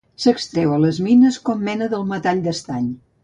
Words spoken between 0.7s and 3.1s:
a les mines com mena del metall d'estany.